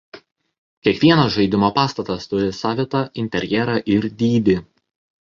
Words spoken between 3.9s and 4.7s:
ir dydį.